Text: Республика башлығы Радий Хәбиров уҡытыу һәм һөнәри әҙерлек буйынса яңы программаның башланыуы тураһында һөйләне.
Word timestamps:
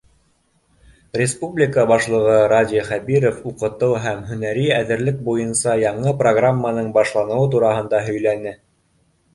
Республика 1.19 1.83
башлығы 1.91 2.37
Радий 2.53 2.81
Хәбиров 2.87 3.45
уҡытыу 3.51 4.01
һәм 4.07 4.25
һөнәри 4.31 4.67
әҙерлек 4.79 5.23
буйынса 5.29 5.77
яңы 5.85 6.17
программаның 6.25 6.93
башланыуы 6.99 7.49
тураһында 7.55 8.03
һөйләне. 8.11 8.59